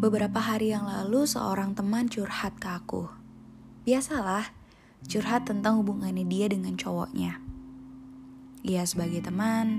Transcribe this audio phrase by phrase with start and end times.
[0.00, 3.12] Beberapa hari yang lalu seorang teman curhat ke aku.
[3.84, 4.48] Biasalah,
[5.04, 7.36] curhat tentang hubungannya dia dengan cowoknya.
[8.64, 9.76] Ya sebagai teman,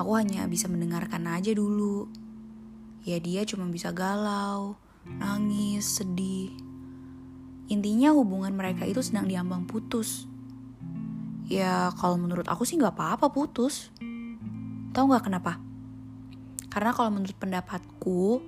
[0.00, 2.08] aku hanya bisa mendengarkan aja dulu.
[3.04, 4.80] Ya dia cuma bisa galau,
[5.20, 6.56] nangis, sedih.
[7.68, 10.24] Intinya hubungan mereka itu sedang diambang putus.
[11.44, 13.92] Ya kalau menurut aku sih gak apa-apa putus.
[14.96, 15.60] Tahu gak kenapa?
[16.72, 18.40] Karena kalau menurut pendapatku,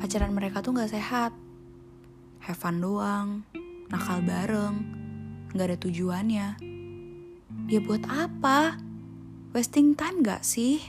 [0.00, 1.30] pacaran mereka tuh gak sehat.
[2.40, 3.44] Have fun doang,
[3.92, 4.76] nakal bareng,
[5.54, 6.48] gak ada tujuannya.
[7.70, 8.80] Ya buat apa?
[9.54, 10.82] Wasting time gak sih?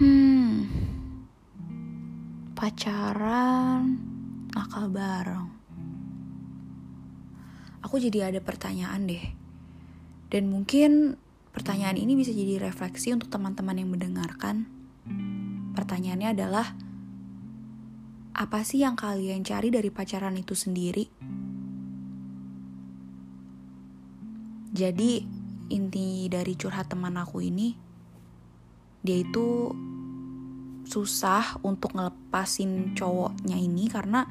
[0.00, 0.70] Hmm,
[2.54, 3.98] pacaran,
[4.54, 5.50] nakal bareng.
[7.82, 9.24] Aku jadi ada pertanyaan deh.
[10.30, 11.18] Dan mungkin
[11.50, 14.79] pertanyaan ini bisa jadi refleksi untuk teman-teman yang mendengarkan
[15.76, 16.66] Pertanyaannya adalah,
[18.36, 21.04] apa sih yang kalian cari dari pacaran itu sendiri?
[24.70, 25.20] Jadi,
[25.70, 27.74] inti dari curhat teman aku ini,
[29.00, 29.72] dia itu
[30.84, 34.26] susah untuk ngelepasin cowoknya ini karena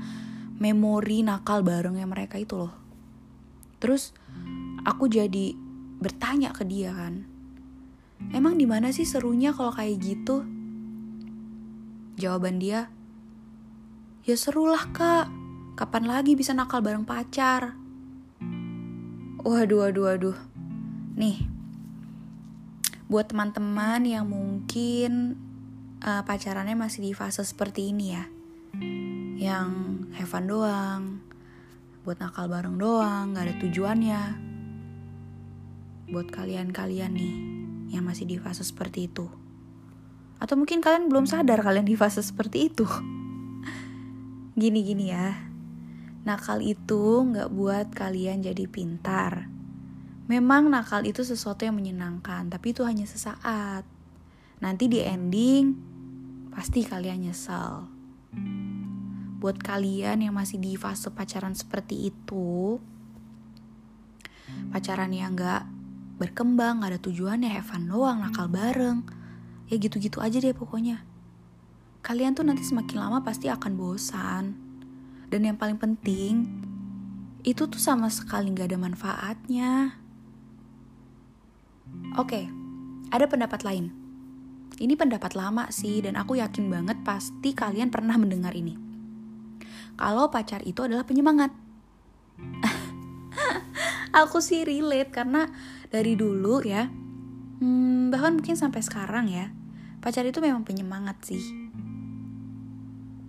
[0.59, 2.73] memori nakal barengnya mereka itu loh.
[3.79, 4.11] Terus
[4.83, 5.55] aku jadi
[5.99, 7.23] bertanya ke dia kan,
[8.35, 10.58] emang di mana sih serunya kalau kayak gitu?
[12.19, 12.91] Jawaban dia,
[14.27, 15.31] ya serulah kak,
[15.79, 17.79] kapan lagi bisa nakal bareng pacar?
[19.39, 20.37] Waduh, waduh, waduh.
[21.15, 21.47] Nih,
[23.07, 25.39] buat teman-teman yang mungkin
[26.03, 28.27] uh, pacarannya masih di fase seperti ini ya,
[29.39, 31.23] yang have doang,
[32.03, 34.21] buat nakal bareng doang, gak ada tujuannya.
[36.11, 37.35] Buat kalian-kalian nih
[37.95, 39.38] yang masih di fase seperti itu.
[40.39, 42.87] Atau mungkin kalian belum sadar kalian di fase seperti itu.
[44.55, 45.35] Gini-gini ya.
[46.23, 49.51] Nakal itu nggak buat kalian jadi pintar.
[50.31, 53.83] Memang nakal itu sesuatu yang menyenangkan, tapi itu hanya sesaat.
[54.63, 55.75] Nanti di ending,
[56.53, 57.87] pasti kalian nyesel.
[59.39, 62.77] Buat kalian yang masih di fase pacaran seperti itu,
[64.69, 65.63] pacaran yang nggak
[66.19, 69.18] berkembang, gak ada tujuannya, have fun doang, nakal bareng
[69.69, 71.05] ya gitu-gitu aja deh pokoknya.
[72.01, 74.57] Kalian tuh nanti semakin lama pasti akan bosan.
[75.29, 76.49] Dan yang paling penting
[77.45, 79.95] itu tuh sama sekali gak ada manfaatnya.
[82.17, 82.49] Oke
[83.09, 83.89] ada pendapat lain?
[84.79, 88.77] Ini pendapat lama sih dan aku yakin banget pasti kalian pernah mendengar ini.
[89.99, 91.51] Kalau pacar itu adalah penyemangat.
[94.23, 95.51] Aku sih relate karena
[95.91, 96.87] dari dulu ya
[97.59, 99.51] hmm, bahkan mungkin sampai sekarang ya
[99.99, 101.43] pacar itu memang penyemangat sih.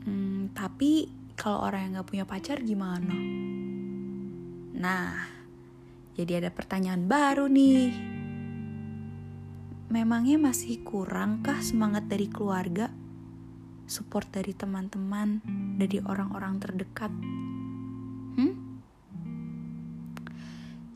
[0.07, 3.15] Hmm, tapi kalau orang yang gak punya pacar gimana?
[4.75, 5.29] Nah
[6.15, 7.91] jadi ada pertanyaan baru nih.
[9.91, 12.87] Memangnya masih kurangkah semangat dari keluarga?
[13.91, 15.43] Support dari teman-teman?
[15.75, 17.11] Dari orang-orang terdekat?
[18.39, 18.71] Hmm?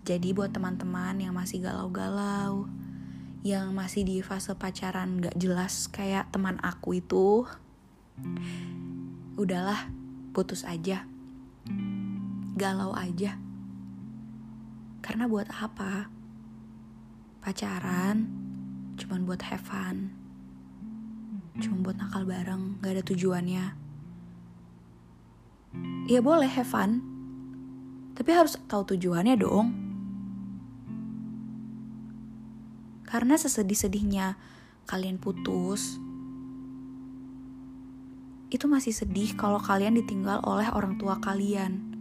[0.05, 2.69] jadi buat teman-teman yang masih galau-galau
[3.44, 7.44] yang masih di fase pacaran gak jelas kayak teman aku itu
[9.37, 9.93] udahlah
[10.32, 11.05] putus aja.
[12.56, 13.37] Galau aja.
[15.04, 16.09] Karena buat apa?
[17.44, 18.33] Pacaran
[18.97, 20.16] cuman buat have fun.
[21.60, 23.65] Cuma buat nakal bareng gak ada tujuannya.
[26.09, 27.15] Ya boleh have fun
[28.15, 29.84] tapi harus tahu tujuannya dong
[33.15, 34.35] Karena sesedih-sedihnya
[34.91, 36.03] kalian putus,
[38.51, 41.95] itu masih sedih kalau kalian ditinggal oleh orang tua kalian.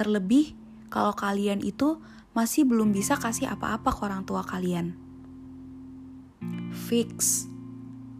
[0.00, 0.56] Terlebih
[0.88, 2.00] kalau kalian itu
[2.32, 4.96] masih belum bisa kasih apa-apa ke orang tua kalian.
[6.72, 7.44] Fix,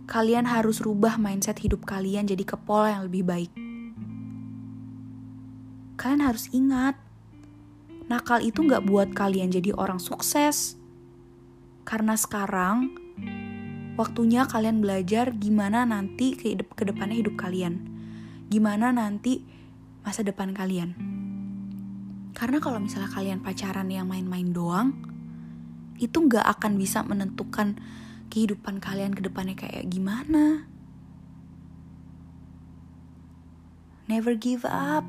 [0.05, 3.53] kalian harus rubah mindset hidup kalian jadi ke pola yang lebih baik.
[5.97, 7.01] Kalian harus ingat,
[8.13, 10.84] nakal itu gak buat kalian jadi orang sukses
[11.85, 12.97] karena sekarang
[13.95, 17.93] waktunya kalian belajar gimana nanti ke, ke depannya hidup kalian.
[18.49, 19.45] Gimana nanti
[20.05, 20.97] masa depan kalian.
[22.35, 24.97] Karena kalau misalnya kalian pacaran yang main-main doang,
[26.03, 27.79] itu nggak akan bisa menentukan
[28.33, 30.67] kehidupan kalian ke depannya kayak gimana.
[34.11, 35.07] Never give up.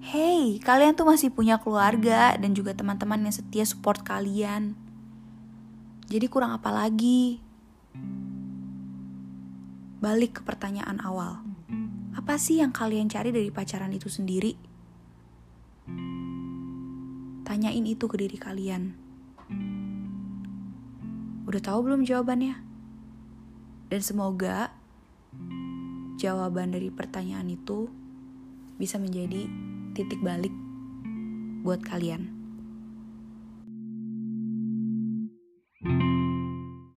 [0.00, 4.74] Hey, kalian tuh masih punya keluarga dan juga teman-teman yang setia support kalian.
[6.10, 7.38] Jadi kurang apa lagi?
[10.00, 11.44] balik ke pertanyaan awal.
[12.16, 14.56] Apa sih yang kalian cari dari pacaran itu sendiri?
[17.44, 18.96] Tanyain itu ke diri kalian.
[21.44, 22.56] Udah tahu belum jawabannya?
[23.92, 24.72] Dan semoga
[26.16, 27.92] jawaban dari pertanyaan itu
[28.80, 29.44] bisa menjadi
[29.92, 30.52] titik balik
[31.60, 32.39] buat kalian.